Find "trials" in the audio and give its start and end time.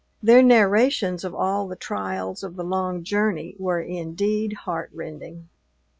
1.75-2.41